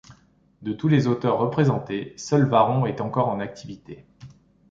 De 0.63 0.73
tous 0.73 0.87
les 0.87 1.05
auteurs 1.05 1.37
représentés, 1.37 2.15
seul 2.17 2.47
Varron 2.49 2.87
est 2.87 3.01
encore 3.01 3.27
en 3.29 3.39
activité. 3.39 4.03